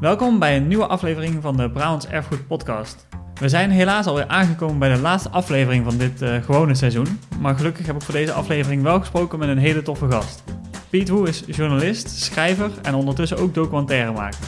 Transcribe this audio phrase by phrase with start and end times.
[0.00, 3.06] Welkom bij een nieuwe aflevering van de Brabants Erfgoed Podcast.
[3.34, 7.18] We zijn helaas alweer aangekomen bij de laatste aflevering van dit uh, gewone seizoen.
[7.40, 10.44] Maar gelukkig heb ik voor deze aflevering wel gesproken met een hele toffe gast.
[10.90, 14.40] Piet Hoe is journalist, schrijver en ondertussen ook documentairemaker.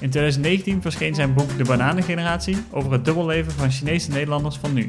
[0.00, 4.88] In 2019 verscheen zijn boek De Bananengeneratie over het dubbelleven van Chinese Nederlanders van nu.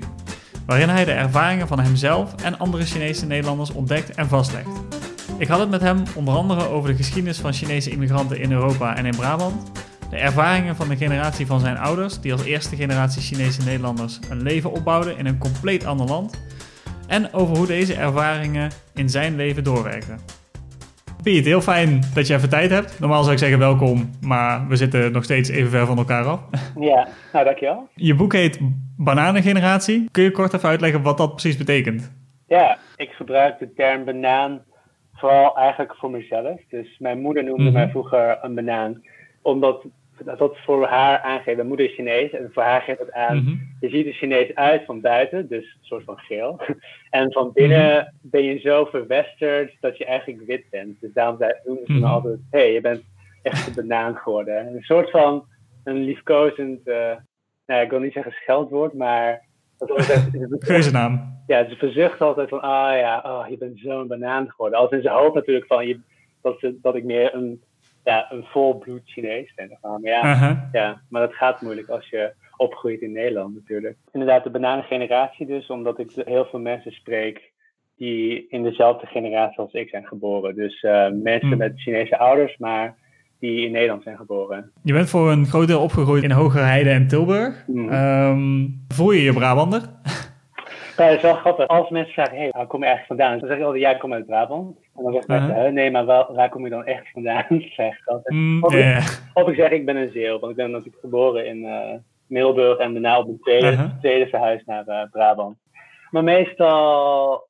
[0.65, 4.69] Waarin hij de ervaringen van hemzelf en andere Chinese Nederlanders ontdekt en vastlegt.
[5.37, 8.95] Ik had het met hem onder andere over de geschiedenis van Chinese immigranten in Europa
[8.95, 9.71] en in Brabant,
[10.09, 14.41] de ervaringen van de generatie van zijn ouders, die als eerste generatie Chinese Nederlanders een
[14.41, 16.45] leven opbouwden in een compleet ander land,
[17.07, 20.19] en over hoe deze ervaringen in zijn leven doorwerken.
[21.23, 22.99] Piet, heel fijn dat je even tijd hebt.
[22.99, 26.41] Normaal zou ik zeggen welkom, maar we zitten nog steeds even ver van elkaar af.
[26.79, 27.87] Ja, nou dankjewel.
[27.95, 28.59] Je boek heet
[28.97, 30.09] Bananengeneratie.
[30.11, 32.15] Kun je kort even uitleggen wat dat precies betekent?
[32.47, 34.61] Ja, ik gebruik de term banaan
[35.13, 36.59] vooral eigenlijk voor mezelf.
[36.69, 37.73] Dus mijn moeder noemde mhm.
[37.73, 39.01] mij vroeger een banaan,
[39.47, 39.83] omdat
[40.37, 41.55] dat voor haar aangeeft.
[41.55, 43.37] Mijn moeder is Chinees en voor haar geeft het aan.
[43.37, 43.55] Mhm.
[43.79, 46.59] Je ziet er Chinees uit van buiten, dus een soort van geel.
[47.09, 48.09] en van binnen mhm.
[48.21, 51.01] ben je zo verwesterd dat je eigenlijk wit bent.
[51.01, 53.03] Dus daarom noemen ze me altijd: hé, hey, je bent
[53.41, 54.67] echt een banaan geworden.
[54.67, 55.45] Een soort van
[55.83, 57.15] een liefkozend, uh,
[57.65, 59.45] nou, ik wil niet zeggen scheldwoord, maar
[60.59, 61.35] Geuzennaam.
[61.47, 64.79] Ja, ze verzucht altijd van, ah ja, oh, je bent zo'n banaan geworden.
[64.79, 65.99] Als in zijn hoofd natuurlijk van, je,
[66.41, 67.61] dat, ze, dat ik meer een,
[68.07, 69.77] ja, een volbloed Chinees ben.
[69.81, 73.97] Maar ja, ja, maar dat gaat moeilijk als je opgroeit in Nederland natuurlijk.
[74.11, 77.51] Inderdaad, de bananengeneratie dus, omdat ik heel veel mensen spreek
[77.97, 80.55] die in dezelfde generatie als ik zijn geboren.
[80.55, 81.57] Dus uh, mensen hmm.
[81.57, 82.95] met Chinese ouders, maar
[83.39, 84.71] die in Nederland zijn geboren.
[84.83, 87.63] Je bent voor een groot deel opgegroeid in Hogerheide en Tilburg.
[87.67, 87.93] Mm.
[87.93, 89.81] Um, voel je je Brabander?
[90.97, 91.67] Ja, dat is wel grappig.
[91.67, 93.39] Als mensen vragen, hey, waar kom je eigenlijk vandaan?
[93.39, 94.77] Dan zeg ik altijd, jij komt uit Brabant.
[94.95, 95.73] En dan zeggen mensen, uh-huh.
[95.73, 97.45] nee, maar wel, waar kom je dan echt vandaan?
[97.75, 98.35] zeg ik altijd.
[98.35, 98.63] Mm,
[99.33, 100.39] of, ik, zeg, ik ben een Zeeuw.
[100.39, 101.93] Want ik ben natuurlijk geboren in uh,
[102.27, 105.57] Middelburg en daarna op mijn tweede, tweede verhuis naar uh, Brabant.
[106.11, 107.45] Maar meestal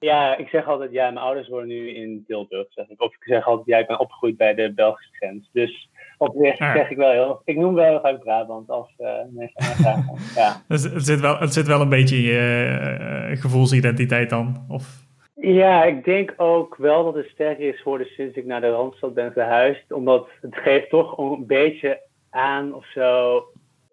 [0.00, 3.02] ja, ik zeg altijd, ja, mijn ouders wonen nu in Tilburg, zeg ik.
[3.02, 5.48] Of ik zeg altijd, ja, ik ben opgegroeid bij de Belgische grens.
[5.52, 5.89] Dus
[6.20, 6.74] op zich ah.
[6.74, 10.04] zeg ik wel heel, ik noem wel heel vaak Brabant als uh, mensen.
[10.34, 10.62] Ja.
[10.68, 14.64] Dus het zit, wel, het zit wel een beetje in je uh, gevoelsidentiteit dan?
[14.68, 15.08] Of?
[15.34, 19.14] Ja, ik denk ook wel dat het sterker is geworden sinds ik naar de Randstad
[19.14, 19.92] ben verhuisd.
[19.92, 22.00] Omdat het geeft toch een beetje
[22.30, 23.42] aan of zo,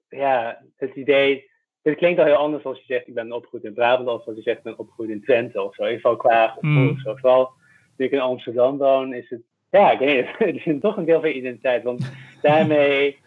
[0.10, 1.50] ja, het idee
[1.90, 4.36] het klinkt al heel anders als je zegt ik ben opgegroeid in Brabant, als als
[4.36, 5.84] je zegt ik ben opgegroeid in Twente of zo.
[5.84, 6.90] In ieder geval qua gevoel mm.
[6.90, 7.16] of zo.
[7.16, 7.52] Vooral
[7.98, 11.06] nu ik in Amsterdam woon, is het, ja, ik weet niet, het is toch een
[11.06, 11.84] deel van je identiteit.
[11.84, 12.12] Want
[12.42, 13.18] daarmee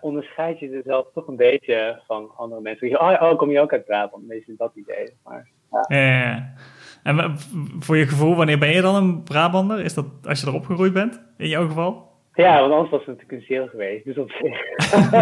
[0.00, 3.00] onderscheid je jezelf toch een beetje van andere mensen.
[3.00, 4.26] Oh, oh kom je ook uit Brabant?
[4.26, 5.16] Meestal dat idee.
[5.24, 5.96] Maar, ja.
[5.96, 6.54] ja.
[7.02, 7.38] En
[7.78, 9.80] voor je gevoel, wanneer ben je dan een Brabander?
[9.80, 12.08] Is dat als je erop gegroeid bent, in jouw geval?
[12.34, 14.04] Ja, want anders was het natuurlijk een zeel geweest.
[14.04, 14.58] Dus op zich.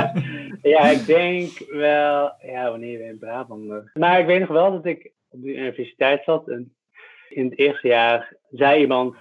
[0.72, 2.32] ja, ik denk wel.
[2.42, 3.94] Ja, wanneer we in Brabant.
[3.94, 6.48] Maar ik weet nog wel dat ik op de universiteit zat.
[6.48, 6.74] En
[7.28, 9.16] in het eerste jaar zei iemand.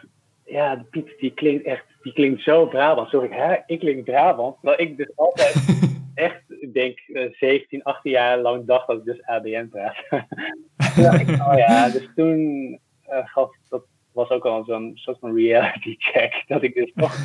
[0.47, 1.85] Ja, de Piet die klinkt echt.
[2.01, 3.09] Die klinkt zo Brabant.
[3.09, 3.55] Sorry, hè?
[3.65, 4.55] Ik klink Brabant.
[4.61, 5.55] Maar ik dus altijd.
[6.13, 6.99] echt, ik denk
[7.39, 9.97] 17, eh, 18 jaar lang dacht dat ik dus ABN praat.
[11.49, 12.69] oh ja, dus toen
[13.09, 13.83] uh, gaf dat
[14.17, 16.43] was ook al zo'n soort van reality check.
[16.47, 17.17] Dat ik dus toch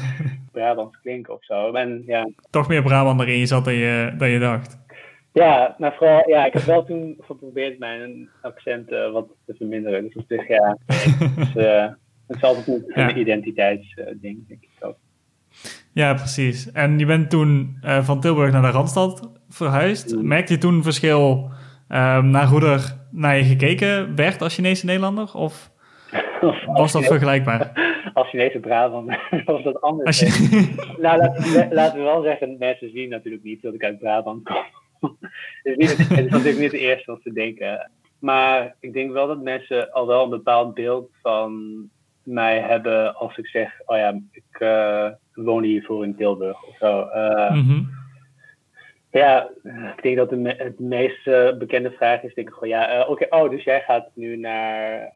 [0.53, 1.73] Brabants klink of zo.
[1.73, 2.29] En, ja.
[2.51, 4.81] Toch meer Brabant erin je zat dan je, dan je dacht.
[5.33, 10.03] Ja, maar vooral, ja, ik heb wel toen geprobeerd mijn accent uh, wat te verminderen.
[10.03, 11.89] Dus, dus ja, dus, uh,
[12.27, 13.15] het is altijd een, ja.
[13.15, 14.97] identiteitsding, denk ik ook.
[15.93, 16.73] Ja, precies.
[16.73, 20.15] En je bent toen uh, van Tilburg naar de Randstad verhuisd.
[20.15, 20.27] Mm.
[20.27, 21.51] Merkte je toen verschil
[21.89, 25.35] um, naar hoe er naar je gekeken werd als Chinese Nederlander?
[25.35, 25.71] Of
[26.67, 27.73] was dat vergelijkbaar?
[28.15, 30.21] Als Chinese Brabant was dat anders.
[31.01, 35.17] nou, laten, laten, we wel zeggen, mensen zien natuurlijk niet dat ik uit Brabant kom.
[35.63, 37.91] het, is het is natuurlijk niet het eerste wat ze denken.
[38.19, 41.73] Maar ik denk wel dat mensen al wel een bepaald beeld van
[42.25, 47.09] mij hebben als ik zeg, oh ja, ik uh, woon hiervoor in Tilburg of zo.
[47.15, 47.79] Uh,
[49.11, 49.51] Ja,
[49.97, 51.25] ik denk dat de, het meest
[51.59, 55.13] bekende vraag is, denk ik gewoon, ja, oké, oh, dus jij gaat nu naar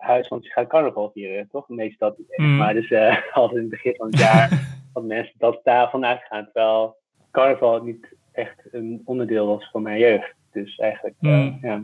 [0.00, 1.68] huis, want je gaat carnaval vieren, toch?
[1.68, 2.16] Meestal.
[2.36, 2.56] Mm.
[2.56, 2.92] Maar dus
[3.32, 4.48] altijd in het begin van het jaar
[4.94, 6.44] dat mensen dat daarvan uitgaan.
[6.44, 6.96] Terwijl
[7.30, 10.34] carnaval niet echt een onderdeel was van mijn jeugd.
[10.52, 11.58] Dus eigenlijk, mm.
[11.62, 11.82] ja,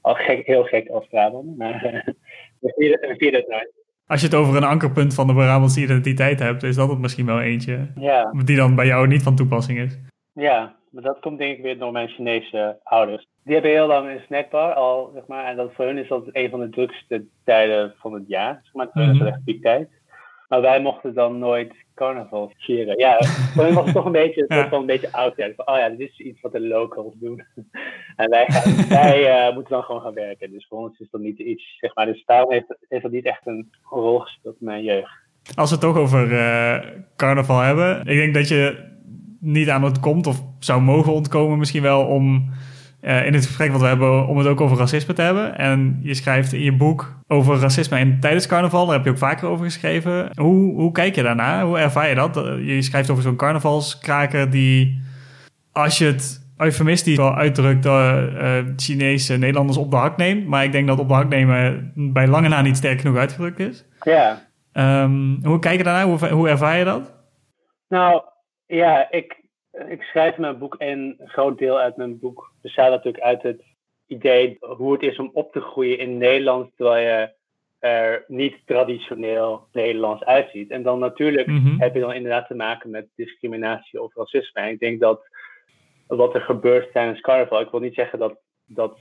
[0.00, 1.56] al gek, heel gek als Brabant.
[1.56, 1.80] Maar
[2.60, 3.77] we vieren het nooit.
[4.08, 7.26] Als je het over een ankerpunt van de Brabantse identiteit hebt, is dat het misschien
[7.26, 7.86] wel eentje.
[7.94, 8.32] Ja.
[8.44, 9.98] Die dan bij jou niet van toepassing is.
[10.32, 13.26] Ja, maar dat komt denk ik weer door mijn Chinese ouders.
[13.44, 15.44] Die hebben heel lang een snackbar al, zeg maar.
[15.44, 18.60] En dat voor hun is dat een van de drukste tijden van het jaar.
[18.62, 19.42] Zeg maar, mm -hmm.
[19.44, 19.88] piektijd.
[20.48, 22.98] Maar wij mochten dan nooit carnaval vieren.
[22.98, 23.18] Ja,
[23.54, 24.72] toen was het toch een beetje, ja.
[24.72, 25.34] een beetje oud.
[25.34, 27.44] Van, oh ja, dit is iets wat de locals doen.
[28.16, 30.50] en wij, gaan, wij uh, moeten dan gewoon gaan werken.
[30.50, 32.06] Dus voor ons is dat niet iets, zeg maar.
[32.06, 35.12] Dus daarom heeft, heeft dat niet echt een rol gespeeld in mijn jeugd.
[35.54, 36.78] Als we het toch over uh,
[37.16, 38.06] carnaval hebben.
[38.06, 38.86] Ik denk dat je
[39.40, 42.50] niet aan het komt of zou mogen ontkomen misschien wel om
[43.00, 45.58] uh, in het gesprek wat we hebben om het ook over racisme te hebben.
[45.58, 48.86] En je schrijft in je boek over racisme in, tijdens carnaval.
[48.86, 50.30] Daar heb je ook vaker over geschreven.
[50.34, 51.64] Hoe, hoe kijk je daarna?
[51.64, 52.34] Hoe ervaar je dat?
[52.60, 55.02] Je schrijft over zo'n carnavalskraker die,
[55.72, 60.46] als je het eufemist die wel uitdrukt, uh, uh, Chinese Nederlanders op de hak neemt.
[60.46, 63.58] Maar ik denk dat op de hak nemen bij lange na niet sterk genoeg uitgedrukt
[63.58, 63.84] is.
[64.02, 64.46] Ja.
[64.72, 66.04] Um, hoe kijk je daarna?
[66.04, 67.14] Hoe, hoe ervaar je dat?
[67.88, 68.22] Nou,
[68.66, 69.36] ja, ik,
[69.86, 73.62] ik schrijf mijn boek en een groot deel uit mijn boek bestaat natuurlijk uit het
[74.06, 77.36] idee hoe het is om op te groeien in Nederland terwijl je
[77.78, 80.70] er niet traditioneel Nederlands uitziet.
[80.70, 81.78] En dan natuurlijk mhm.
[81.78, 84.60] heb je dan inderdaad te maken met discriminatie of racisme.
[84.60, 85.28] En ik denk dat
[86.06, 88.98] wat er gebeurt tijdens carnaval, ik wil niet zeggen dat dat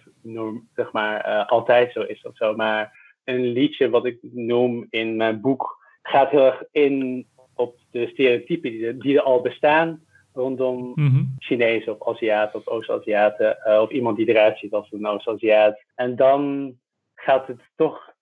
[0.76, 5.16] zeg maar, uh, altijd zo is of zo, maar een liedje wat ik noem in
[5.16, 10.06] mijn boek gaat heel erg in op de stereotypen die, die er al bestaan
[10.38, 13.58] rondom mm Chinezen of Aziaten of Oost-Aziaten.
[13.68, 15.84] Uh, of iemand die eruit ziet als een Oost-Aziat.
[15.96, 16.74] En dan
[17.16, 18.14] gaat het toch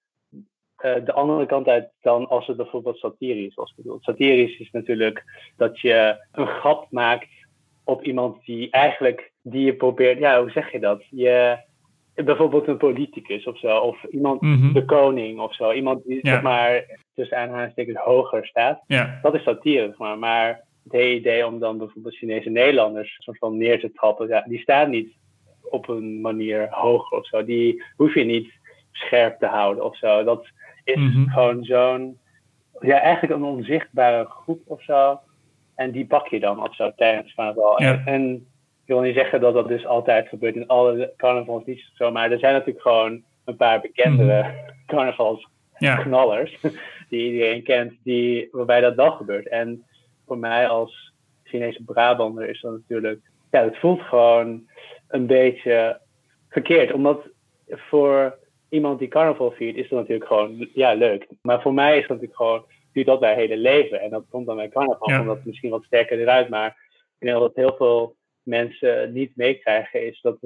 [0.85, 4.03] uh, de andere kant uit dan als het bijvoorbeeld satirisch was bedoeld.
[4.03, 5.23] Satirisch is natuurlijk
[5.57, 7.27] dat je een grap maakt
[7.83, 11.03] op iemand die eigenlijk, die je probeert, ja, hoe zeg je dat?
[11.09, 11.57] Je,
[12.13, 16.41] bijvoorbeeld een politicus of zo, of iemand, mm de koning of zo, iemand die zeg
[16.41, 18.83] maar tussen aanhalingstekens hoger staat.
[18.87, 19.19] Ja.
[19.21, 20.17] Dat is satire, maar.
[20.17, 24.59] Maar het idee om dan bijvoorbeeld Chinese Nederlanders soort van neer te trappen, ja, die
[24.59, 25.13] staan niet
[25.61, 27.45] op een manier hoog of zo.
[27.45, 28.53] Die hoef je niet
[28.91, 30.23] scherp te houden of zo.
[30.23, 30.47] Dat
[30.83, 31.29] is mhm.
[31.29, 32.17] gewoon zo'n,
[32.79, 35.19] ja, eigenlijk een onzichtbare groep of zo.
[35.75, 37.81] En die pak je dan of zo tijdens carnaval.
[37.81, 37.91] Ja.
[37.91, 38.47] En, en,
[38.81, 42.31] ik wil niet zeggen dat dat dus altijd gebeurt in alle carnavals niet zo, maar
[42.31, 44.75] er zijn natuurlijk gewoon een paar bekendere mm -hmm.
[44.85, 46.57] carnavalsknallers
[47.09, 49.47] die iedereen kent, die, waarbij dat wel gebeurt.
[49.47, 49.85] En
[50.25, 51.13] voor mij als
[51.43, 54.67] Chinese Brabander is dat natuurlijk, ja, het voelt gewoon
[55.07, 55.99] een beetje
[56.49, 56.93] verkeerd.
[56.93, 57.27] Omdat
[57.67, 58.37] voor
[58.69, 61.27] iemand die carnaval viert, is dat natuurlijk gewoon, ja, leuk.
[61.41, 64.01] Maar voor mij is dat natuurlijk gewoon, duurt dat mijn hele leven.
[64.01, 65.19] En dat komt dan bij carnaval, ja.
[65.19, 66.49] omdat het misschien wat sterker eruit.
[66.49, 66.77] Maar
[67.19, 70.37] ik denk dat heel veel mensen niet meekrijgen, is dat,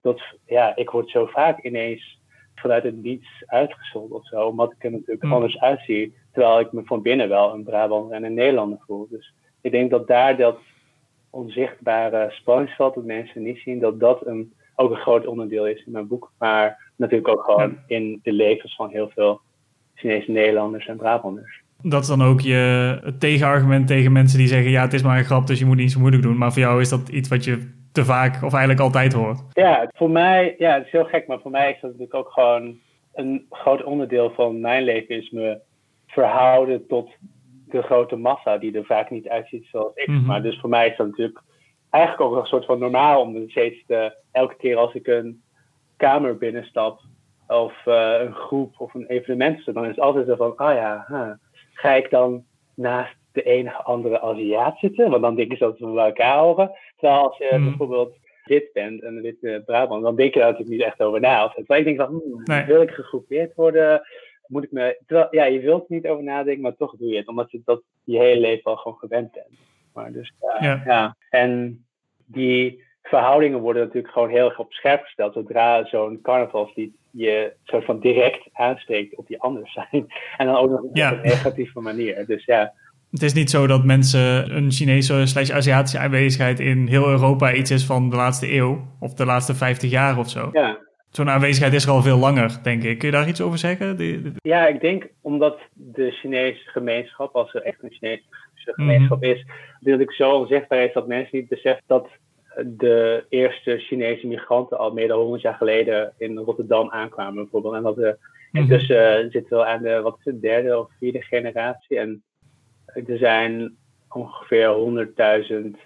[0.00, 2.22] dat, ja, ik word zo vaak ineens
[2.54, 5.32] vanuit het niets uitgezonden of zo, omdat ik er natuurlijk mm.
[5.32, 6.14] anders uitzie.
[6.34, 9.06] Terwijl ik me van binnen wel een Brabander en een Nederlander voel.
[9.10, 10.58] Dus ik denk dat daar dat
[11.30, 15.92] onzichtbare spanningsveld dat mensen niet zien, dat dat een, ook een groot onderdeel is in
[15.92, 16.32] mijn boek.
[16.38, 19.40] Maar natuurlijk ook gewoon in de levens van heel veel
[19.94, 21.62] Chinese Nederlanders en Brabanders.
[21.82, 25.24] Dat is dan ook je tegenargument tegen mensen die zeggen: ja, het is maar een
[25.24, 26.38] grap, dus je moet niet zo moeilijk doen.
[26.38, 29.42] Maar voor jou is dat iets wat je te vaak of eigenlijk altijd hoort.
[29.52, 32.32] Ja, voor mij, ja, het is heel gek, maar voor mij is dat natuurlijk ook
[32.32, 32.78] gewoon
[33.14, 35.58] een groot onderdeel van mijn leven is me
[36.14, 37.10] verhouden tot
[37.66, 40.06] de grote massa die er vaak niet uitziet zoals ik.
[40.06, 40.24] Mhm.
[40.24, 41.42] Maar dus voor mij is dat natuurlijk
[41.90, 45.42] eigenlijk ook een soort van normaal om steeds te, elke keer als ik een
[45.96, 47.00] kamer binnenstap
[47.46, 51.04] of uh, een groep of een evenement, dan is het altijd zo van, ah ja,
[51.08, 51.30] huh,
[51.72, 52.44] ga ik dan
[52.74, 55.10] naast de enige andere Aziat zitten?
[55.10, 56.70] Want dan denken ze dat we bij elkaar horen.
[56.96, 57.64] Terwijl als je mhm.
[57.64, 61.44] bijvoorbeeld wit bent, een witte Brabant, dan denk je daar natuurlijk niet echt over na.
[61.44, 62.64] Of, ik denk van, hmm, nee.
[62.64, 64.02] wil ik gegroepeerd worden?
[64.46, 64.98] Moet ik me.
[65.06, 67.28] Terwijl, ja, je wilt niet over nadenken, maar toch doe je het.
[67.28, 69.58] Omdat je dat je hele leven al gewoon gewend bent.
[69.92, 71.16] Maar dus, ja, ja.
[71.30, 71.84] En
[72.26, 75.32] die verhoudingen worden natuurlijk gewoon heel erg op scherp gesteld.
[75.32, 80.06] Zodra zo'n carnavalslied je soort van direct aanspreekt op je anders zijn.
[80.36, 82.26] En dan ook nog op een negatieve manier.
[82.26, 82.72] Dus ja.
[83.10, 87.70] Het is niet zo dat mensen een Chinese slash Aziatische aanwezigheid in heel Europa iets
[87.70, 88.86] is van de laatste eeuw.
[89.00, 90.48] Of de laatste 50 jaar of zo.
[90.52, 90.78] Ja,
[91.16, 92.98] Zo'n aanwezigheid is er al veel langer, denk ik.
[92.98, 93.96] Kun je daar iets over zeggen?
[94.42, 98.22] Ja, ik denk omdat de Chinese gemeenschap, als er echt een Chinese
[98.54, 99.32] gemeenschap mm -hmm.
[99.32, 99.44] is,
[99.78, 102.08] natuurlijk zo onzichtbaar is dat mensen niet beseffen dat
[102.66, 107.74] de eerste Chinese migranten al meer dan 100 jaar geleden in Rotterdam aankwamen, bijvoorbeeld.
[107.74, 111.22] En dat we mm intussen zitten we aan de wat is het, derde of vierde
[111.22, 111.98] generatie.
[111.98, 112.22] En
[112.86, 113.76] er zijn
[114.08, 115.80] ongeveer 100.000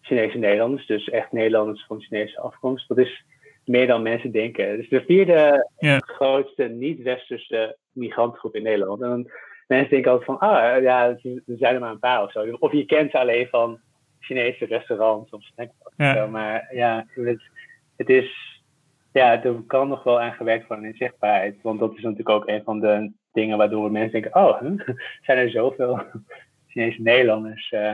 [0.00, 2.88] Chinese Nederlanders, dus echt Nederlanders van Chinese afkomst.
[2.88, 3.24] Dat is
[3.64, 4.76] meer dan mensen denken.
[4.76, 9.02] Dus de vierde grootste niet-westerse migrantgroep in Nederland.
[9.02, 9.32] En
[9.66, 12.56] mensen denken altijd van, ah ja, er zijn er maar een paar of zo.
[12.58, 13.80] Of je kent ze alleen van
[14.20, 16.30] Chinese restaurants of snackbars.
[16.30, 17.42] Maar ja, het,
[17.96, 18.60] het, is,
[19.12, 21.56] ja, er kan nog wel aan gewerkt worden in zichtbaarheid.
[21.62, 24.62] Want dat is natuurlijk ook een van de dingen waardoor mensen denken, oh,
[25.26, 26.00] zijn er zoveel
[26.66, 27.92] Chinese Nederlanders uh,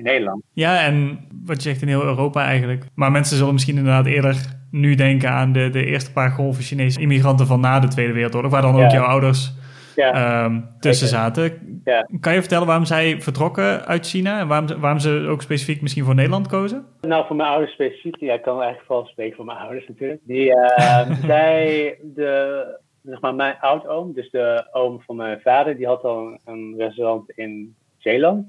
[0.00, 0.42] in Nederland?
[0.52, 2.84] Ja, en wat je zegt in heel Europa eigenlijk.
[2.94, 4.36] Maar mensen zullen misschien inderdaad eerder
[4.70, 8.50] nu denken aan de, de eerste paar golven Chinese immigranten van na de Tweede Wereldoorlog,
[8.50, 9.52] waar dan ook jouw ouders
[9.96, 10.44] ja.
[10.44, 11.80] um, tussen zaten.
[11.84, 12.06] Ja.
[12.20, 16.04] Kan je vertellen waarom zij vertrokken uit China en waarom, waarom ze ook specifiek misschien
[16.04, 16.86] voor Nederland kozen?
[17.00, 20.20] Nou, voor mijn ouders specifiek, ja, ik kan eigenlijk vooral spreken voor mijn ouders natuurlijk.
[20.24, 22.64] Die, uh, zij, de,
[23.02, 27.30] zeg maar, mijn oudoom, dus de oom van mijn vader, die had al een, restaurant
[27.30, 28.46] in Zeeland.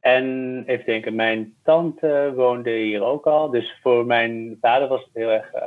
[0.00, 3.50] En even denken, mijn tante woonde hier ook al.
[3.50, 5.62] Dus voor mijn vader was het heel erg uh,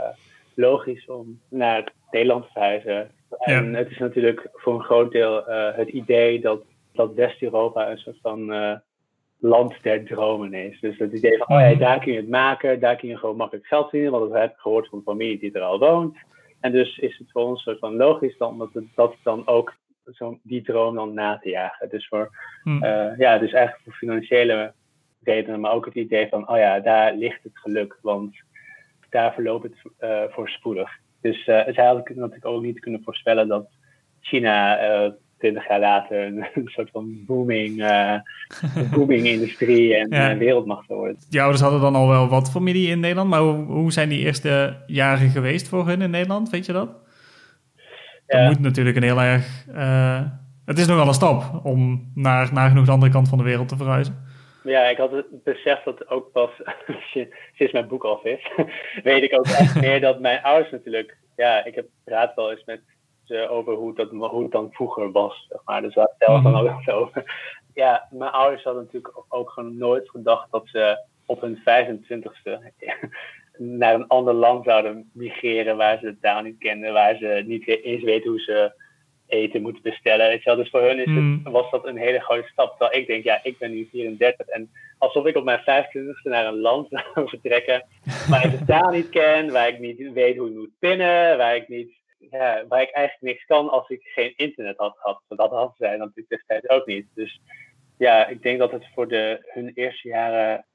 [0.56, 3.12] logisch om naar Nederland te verhuizen.
[3.40, 6.62] En het is natuurlijk voor een groot deel uh, het idee dat,
[6.94, 8.76] dat West-Europa een soort van uh,
[9.40, 10.80] land der dromen is.
[10.80, 11.80] Dus het idee van, oh ja, mhm.
[11.80, 14.52] daar kun je het maken, daar kun je gewoon makkelijk geld verdienen, want dat heb
[14.52, 16.18] ik gehoord van familie die er al woont.
[16.60, 19.74] En dus is het voor ons soort van logisch dan dat, het, dat dan ook
[20.12, 21.90] zo die droom dan na te jagen.
[21.90, 22.30] Dus voor,
[22.64, 22.84] mm.
[22.84, 24.74] uh, ja, dus eigenlijk voor financiële
[25.24, 28.36] redenen, maar ook het idee van, oh ja, daar ligt het geluk, want
[29.10, 30.90] daar verloopt het uh, voorspoedig.
[31.22, 33.68] Dus uh, zij hadden natuurlijk ook niet kunnen voorspellen dat
[34.22, 34.78] China
[35.44, 36.46] twintig jaar later een,
[36.76, 38.16] soort van booming, uh,
[38.92, 40.38] booming industrie en ja.
[40.38, 41.18] wereldmacht zou worden.
[41.30, 44.20] Je ouders hadden dan al wel wat familie in Nederland, maar hoe, hoe zijn die
[44.20, 46.50] eerste jaren geweest voor hun in Nederland?
[46.50, 46.90] Weet je dat?
[48.28, 49.66] Dat moet natuurlijk een heel erg.
[49.76, 50.22] Uh,
[50.66, 53.78] het is nogal een stap om naar nagenoeg de andere kant van de wereld te
[53.78, 54.24] verhuizen.
[54.64, 56.50] Ja, ik had het beseft dat ook pas
[57.58, 58.52] sinds mijn boek af is.
[59.04, 61.18] weet ik ook echt meer dat mijn ouders natuurlijk.
[61.36, 62.82] Ja, ik heb praat wel eens met
[63.24, 65.46] ze over hoe, dat, hoe het dan vroeger was.
[65.50, 65.82] Zeg maar.
[65.82, 67.24] Dus daar dan ook zo over.
[67.74, 72.60] Ja, mijn ouders hadden natuurlijk ook gewoon nooit gedacht dat ze op hun 25ste
[73.64, 77.68] naar een ander land zouden migreren waar ze de taal niet kenden, waar ze niet
[77.68, 78.82] eens weten hoe ze
[79.28, 80.28] eten moeten bestellen.
[80.28, 80.56] Weet je wel?
[80.56, 81.44] Dus voor hun is het, hmm.
[81.44, 82.70] was dat een hele grote stap.
[82.78, 86.46] Terwijl ik denk, ja, ik ben nu 34 en alsof ik op mijn 25ste naar
[86.46, 87.86] een land zou vertrekken
[88.30, 91.56] waar ik de taal niet ken, waar ik niet weet hoe je moet pinnen, waar
[91.56, 92.02] ik niet
[92.32, 95.22] ja, waar ik eigenlijk niks kan als ik geen internet had gehad.
[95.28, 97.08] Dat hadden zij natuurlijk destijds ook niet.
[97.14, 97.42] Dus
[97.98, 100.66] ja, ik denk dat het voor de, hun eerste jaren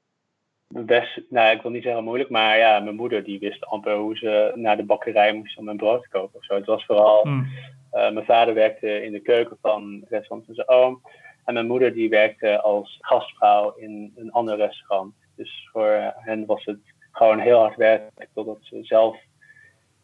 [0.69, 4.17] best, nou ik wil niet zeggen moeilijk, maar ja, mijn moeder die wist amper hoe
[4.17, 6.55] ze naar de bakkerij moest om een brood te kopen of zo.
[6.55, 7.47] Het was vooral, hmm.
[7.93, 11.01] uh, mijn vader werkte in de keuken van het restaurant van zijn oom.
[11.45, 15.13] En mijn moeder die werkte als gastvrouw in een ander restaurant.
[15.35, 16.79] Dus voor hen was het
[17.11, 19.17] gewoon heel hard werken totdat ze zelf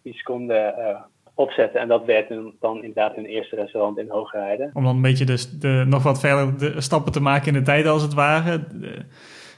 [0.02, 1.02] iets konden uh,
[1.34, 1.80] opzetten.
[1.80, 4.72] En dat werd dan inderdaad hun eerste restaurant in Hoogrijden.
[4.74, 7.62] Om dan een beetje de, de, nog wat verder de stappen te maken in de
[7.62, 8.68] tijd als het ware.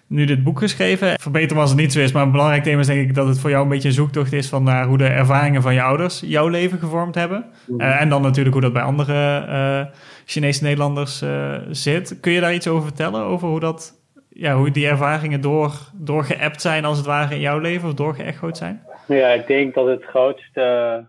[0.08, 2.88] Nu dit boek geschreven, verbeteren als het niet zo is, maar een belangrijk thema is
[2.88, 5.08] denk ik dat het voor jou een beetje een zoektocht is van naar hoe de
[5.08, 7.46] ervaringen van je ouders jouw leven gevormd hebben.
[7.68, 7.82] Mhm.
[7.82, 9.86] Eh, en dan natuurlijk hoe dat bij andere uh,
[10.26, 12.20] Chinese Nederlanders uh, zit.
[12.20, 13.98] Kun je daar iets over vertellen, over hoe dat
[14.30, 18.58] ja, hoe die ervaringen door, doorgeappt zijn als het ware in jouw leven of doorgeëchoed
[18.58, 18.84] zijn?
[19.08, 21.06] Ja, ik denk dat het grootste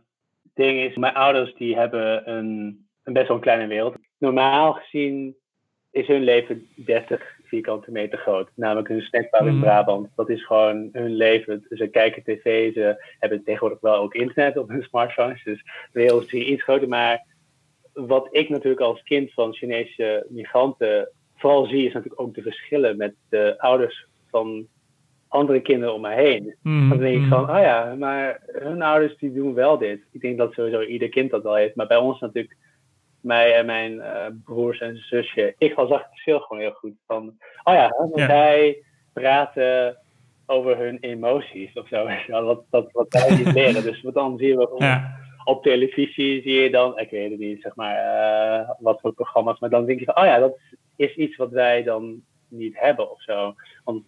[0.55, 3.95] ding is, mijn ouders die hebben een, een best wel een kleine wereld.
[4.19, 5.37] Normaal gezien
[5.91, 8.51] is hun leven 30 vierkante meter groot.
[8.55, 9.63] Namelijk een snackbar in mhm.
[9.63, 10.09] Brabant.
[10.17, 11.67] Dat is gewoon hun leven.
[11.71, 15.45] Ze kijken tv, ze hebben tegenwoordig wel ook internet op hun smartphones.
[15.45, 15.63] Dus
[15.93, 16.89] de wereld is hier iets groter.
[16.89, 17.25] Maar
[17.93, 22.97] wat ik natuurlijk als kind van Chinese migranten vooral zie, is natuurlijk ook de verschillen
[22.97, 24.67] met de ouders van
[25.29, 26.55] andere kinderen om mij heen.
[26.63, 27.29] Mm, dan denk ik mm.
[27.29, 30.01] van, oh ja, maar hun ouders die doen wel dit.
[30.13, 31.75] Ik denk dat sowieso ieder kind dat wel heeft.
[31.75, 32.57] Maar bij ons natuurlijk,
[33.29, 36.95] mij en mijn uh, broers en zusje, ik was zag het verschil gewoon heel goed.
[37.07, 38.83] Van, oh ja, want zij
[39.13, 39.99] praten
[40.47, 42.09] over hun emoties of zo.
[42.29, 43.83] wat, wat, wat wij niet leren.
[43.83, 45.19] Dus wat dan zien we ja.
[45.45, 49.59] op televisie, zie je dan, ik weet het niet, zeg maar, uh, wat voor programma's.
[49.59, 50.59] Maar dan denk je van, oh ja, dat
[50.97, 53.55] is iets wat wij dan niet hebben of zo.
[53.85, 54.05] Want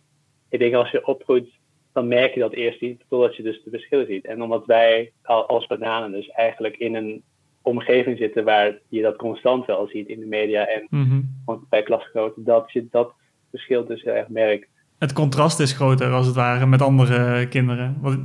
[0.48, 1.48] ik denk als je opgroeit,
[1.92, 4.24] dan merk je dat eerst niet, totdat je dus de verschillen ziet.
[4.24, 7.22] En omdat wij als bananen dus eigenlijk in een
[7.62, 11.28] omgeving zitten waar je dat constant wel ziet in de media en mm
[11.68, 13.12] bij klasgenoten, dat je dat
[13.50, 14.68] verschil dus heel erg merkt.
[14.98, 17.98] Het contrast is groter als het ware met andere kinderen.
[18.00, 18.18] Wat...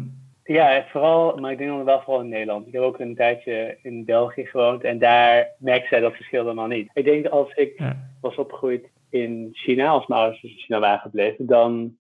[0.44, 2.68] Ja, vooral, maar ik denk dan wel vooral in Nederland.
[2.68, 6.68] Ik heb ook een tijdje in België gewoond en daar merkte zij dat verschil helemaal
[6.68, 6.90] niet.
[6.94, 7.82] Ik denk als ik
[8.22, 11.96] was opgegroeid in China, als mijn ouders in China waren gebleven, dan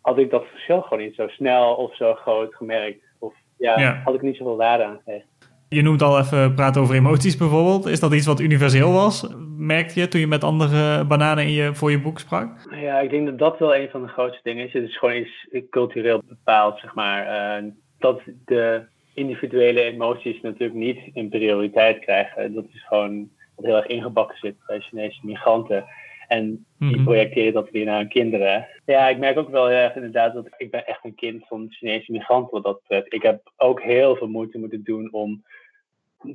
[0.00, 3.04] had ik dat verschil gewoon niet zo snel of zo groot gemerkt.
[3.18, 5.28] Of ja, had ik niet zoveel waarde aan gegeven.
[5.72, 7.86] Je noemt al even praten over emoties bijvoorbeeld.
[7.86, 9.28] Is dat iets wat universeel was?
[9.56, 12.48] Merkte je toen je met andere bananen in je, voor je boek sprak?
[12.80, 14.72] Ja, ik denk dat dat wel een van de grootste dingen is.
[14.72, 17.26] Het is gewoon iets cultureel bepaald, zeg maar.
[17.62, 18.82] Uh, dat de
[19.14, 22.54] individuele emoties natuurlijk niet een prioriteit krijgen.
[22.54, 25.84] Dat is gewoon wat heel erg ingebakken zit bij Chinese migranten.
[26.28, 27.04] En die Mhm.
[27.04, 28.66] projecteren dat weer naar hun kinderen.
[28.86, 31.66] Ja, ik merk ook wel heel erg inderdaad dat ik ben echt een kind van
[31.70, 33.14] Chinese migranten wat dat betreft.
[33.14, 35.44] Ik heb ook heel veel moeite moeten doen om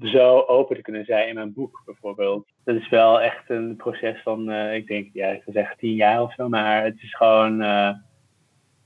[0.01, 2.47] zo open te kunnen zijn in mijn boek bijvoorbeeld.
[2.63, 5.93] Dat is wel echt een proces van, eh, ik denk, ja, ik wil zeggen tien
[5.93, 6.49] jaar of zo.
[6.49, 7.89] Maar het is gewoon, eh,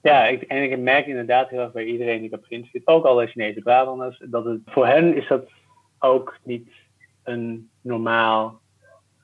[0.01, 3.05] ja, ik, en ik merk inderdaad heel erg bij iedereen die ik heb geïnterviewd, ook
[3.05, 5.49] alle Chinese Brabanders, dat het voor hen is dat
[5.99, 6.69] ook niet
[7.23, 8.59] een normaal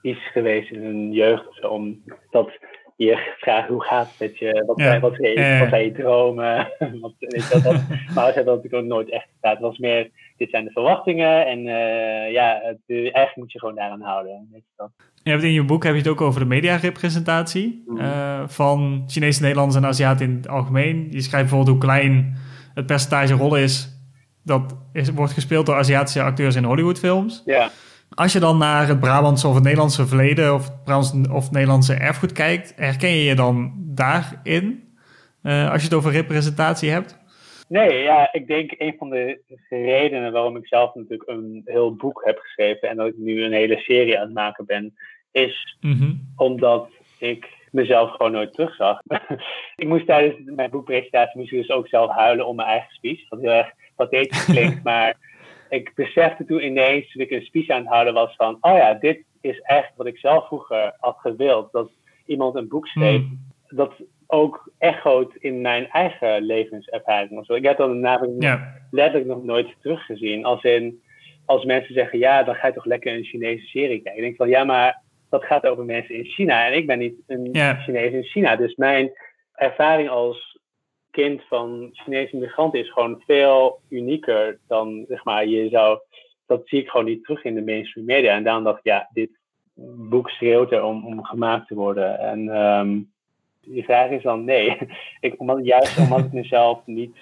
[0.01, 1.67] iets geweest in hun jeugd zo.
[1.67, 2.51] Omdat
[2.97, 4.85] je vraagt hoe gaat het met je, wat, Ja.
[4.85, 6.55] zijn, wat, zijn, wat zijn je dromen.
[7.01, 9.51] wat, weet je, dat, dat, maar ze hebben dat natuurlijk ook nooit echt gedaan.
[9.51, 13.75] Het was meer, dit zijn de verwachtingen en eh, ja, het, eigenlijk moet je gewoon
[13.75, 14.47] daaraan houden.
[14.51, 14.91] Weet je dat.
[15.23, 19.41] Je hebt in je boek heb je het ook over de mediarepresentatie eh, van Chinese
[19.41, 21.07] Nederlanders en Aziaten in het algemeen.
[21.09, 22.37] Je schrijft bijvoorbeeld hoe klein
[22.73, 23.95] het percentage rollen is
[24.47, 27.41] dat is, wordt gespeeld door Aziatische acteurs in Hollywoodfilms.
[27.45, 27.71] Ja.
[28.09, 31.93] Als je dan naar het Brabantse of het Nederlandse verleden of het Brabantse of Nederlandse
[31.93, 34.83] erfgoed kijkt, herken je je dan daarin?
[35.41, 37.17] Eh, als je het over representatie hebt?
[37.67, 42.21] Nee, ja, ik denk een van de redenen waarom ik zelf natuurlijk een heel boek
[42.25, 44.93] heb geschreven en dat ik nu een hele serie aan het maken ben,
[45.31, 46.11] is Mhm.
[46.35, 49.01] omdat ik mezelf gewoon nooit terugzag.
[49.75, 53.29] ik moest tijdens mijn boekpresentatie moest ik dus ook zelf huilen om mijn eigen speech,
[53.29, 55.15] wat heel erg pathetisch klinkt, maar
[55.69, 58.93] ik besefte toen ineens, toen ik een speech aan het houden was van, oh ja,
[58.93, 61.89] dit is echt wat ik zelf vroeger had gewild, dat
[62.25, 63.39] iemand een boek schreef Mm.
[63.67, 63.93] dat
[64.27, 67.47] ook echoot in mijn eigen levenservaring.
[67.49, 68.73] Ik heb dat namelijk Ja.
[68.91, 70.45] letterlijk nog nooit teruggezien.
[70.45, 71.01] Als in,
[71.45, 74.15] als mensen zeggen, ja, dan ga je toch lekker een Chinese serie kijken.
[74.15, 76.65] Ik denk van, ja, maar dat gaat over mensen in China.
[76.67, 77.75] En ik ben niet een Ja.
[77.75, 78.55] Chinees in China.
[78.55, 79.11] Dus mijn
[79.55, 80.46] ervaring als
[81.21, 85.99] kind van Chinese migranten is gewoon veel unieker dan, zeg maar, je zou...
[86.45, 88.35] Dat zie ik gewoon niet terug in de mainstream media.
[88.35, 89.29] En daarom dacht ik, ja, dit
[90.09, 92.19] boek schreeuwt er om, om gemaakt te worden.
[92.19, 92.99] En ehm
[93.61, 94.77] die vraag is dan nee.
[95.19, 97.17] Ik, juist omdat ik mezelf niet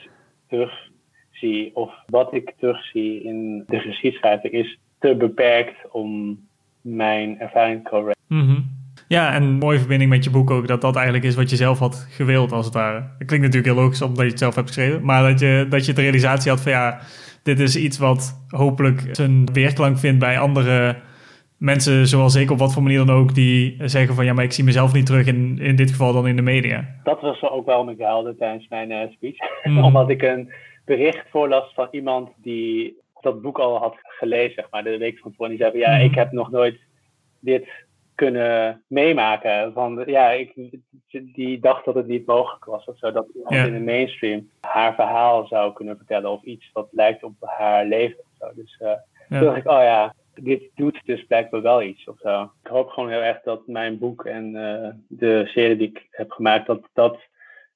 [0.48, 6.40] terugzie of wat ik terugzie in de geschiedschrijving is te beperkt om
[6.81, 8.20] mijn ervaring te correct.
[9.07, 11.55] Ja, en een mooie verbinding met je boek ook, dat dat eigenlijk is wat je
[11.55, 13.00] zelf had gewild, als het ware.
[13.00, 15.85] Dat klinkt natuurlijk heel logisch, omdat je het zelf hebt geschreven, maar dat je, dat
[15.85, 17.00] je de realisatie had van ja,
[17.44, 20.96] dit is iets wat hopelijk zijn weerklank vindt bij andere
[21.57, 24.51] mensen zoals ik, op wat voor manier dan ook, die zeggen van ja, maar ik
[24.51, 26.85] zie mezelf niet terug in, in dit geval dan in de media.
[27.03, 29.35] Dat was ook waarom ik huilde tijdens mijn eh, speech.
[29.63, 29.83] Mhm.
[29.87, 30.51] omdat ik een
[30.85, 35.31] bericht voorlas van iemand die dat boek al had gelezen, zeg maar, de week van
[35.31, 35.51] tevoren.
[35.51, 36.05] Die zei van ja, Mhm.
[36.05, 36.79] ik heb nog nooit
[37.39, 37.68] dit
[38.16, 39.74] kunnen meemaken.
[39.74, 40.54] Van, ja, ik,
[41.12, 43.12] die dacht dat het niet mogelijk was of zo.
[43.12, 43.64] Dat iemand Ja.
[43.66, 48.20] in de mainstream haar verhaal zou kunnen vertellen of iets wat lijkt op haar leven
[48.20, 48.51] of zo.
[48.56, 48.88] Dus eh,
[49.30, 49.38] Ja.
[49.40, 52.42] toen dacht ik, oh ja, dit doet dus blijkbaar wel iets of zo.
[52.64, 56.32] Ik hoop gewoon heel erg dat mijn boek en eh, de serie die ik heb
[56.32, 57.18] gemaakt, dat dat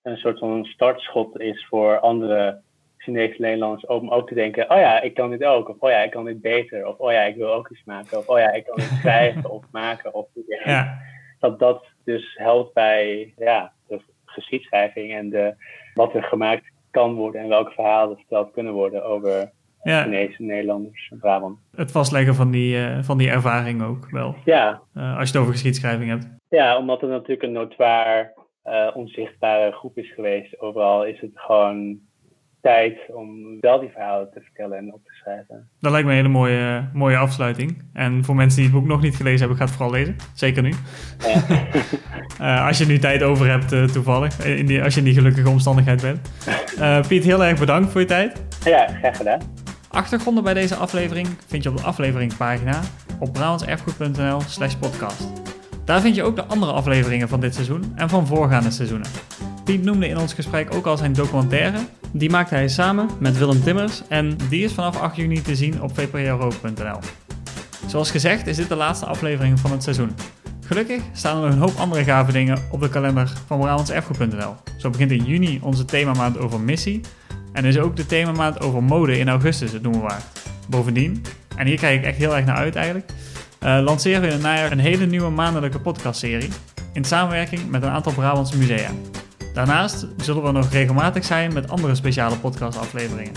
[0.01, 2.61] een soort van startschot is voor andere
[3.01, 5.69] Chinese Nederlanders om ook te denken, oh ja, ik kan dit ook.
[5.69, 6.87] Of oh ja, ik kan dit beter.
[6.87, 8.17] Of oh ja, ik wil ook iets maken.
[8.17, 10.13] Of oh ja, ik kan dit schrijven of maken.
[10.13, 10.27] Of
[10.63, 10.97] Ja,
[11.39, 15.53] dat dat dus helpt bij ja, de geschiedschrijving en de,
[15.93, 19.51] wat er gemaakt kan worden en welke verhalen verteld kunnen worden over
[19.83, 21.59] ja, Chinese Nederlanders Brabant.
[21.75, 25.37] het vastleggen van die, eh, van die ervaring ook wel, Ja, eh, als je het
[25.37, 26.27] over geschiedschrijving hebt.
[26.49, 28.33] ja, omdat het natuurlijk een notoir
[28.63, 30.59] eh, onzichtbare groep is geweest.
[30.59, 31.99] Overal is het gewoon
[32.61, 35.69] tijd om wel die verhalen te vertellen en op te schrijven.
[35.79, 37.83] Dat lijkt me een hele mooie, mooie afsluiting.
[37.93, 40.15] En voor mensen die het boek nog niet gelezen hebben, ga het vooral lezen.
[40.33, 40.73] Zeker nu.
[41.19, 41.41] Ja.
[42.39, 44.39] Eh, als je nu tijd over hebt, eh, toevallig.
[44.39, 46.19] eh, In die, als je in die gelukkige omstandigheid bent.
[46.79, 48.43] Eh, Piet, heel erg bedankt voor je tijd.
[48.63, 49.39] ja, graag gedaan.
[49.89, 52.79] Achtergronden bij deze aflevering vind je op de afleveringpagina
[53.19, 55.27] op brabantserfgoed.nl slash podcast.
[55.85, 59.07] Daar vind je ook de andere afleveringen van dit seizoen en van voorgaande seizoenen.
[59.69, 61.77] Piet noemde in ons gesprek ook al zijn documentaire.
[62.11, 65.81] Die maakte hij samen met Willem Timmers en die is vanaf 8 juni te zien
[65.81, 66.99] op vpro.nl.
[67.87, 70.11] Zoals gezegd is dit de laatste aflevering van het seizoen.
[70.65, 74.55] Gelukkig staan er nog een hoop andere gave dingen op de kalender van brabantserfgoed.nl.
[74.77, 77.01] Zo begint in juni onze themamaand over missie
[77.53, 80.25] en is ook de themamaand over mode in augustus het noemen waard.
[80.69, 81.23] Bovendien,
[81.55, 83.11] en hier kijk ik echt heel erg naar uit eigenlijk,
[83.59, 86.49] eh, lanceren we in het najaar een hele nieuwe maandelijke podcastserie
[86.93, 88.89] in samenwerking met een aantal Brabantse musea.
[89.53, 93.33] Daarnaast zullen we nog regelmatig zijn met andere speciale podcastafleveringen.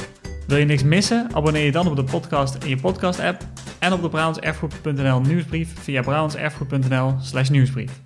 [0.47, 1.29] Wil je niks missen?
[1.33, 3.43] Abonneer je dan op de podcast in je podcast-app
[3.79, 8.01] en op de brabantserfgoed.nl nieuwsbrief via brabantserfgoed.nl slash nieuwsbrief.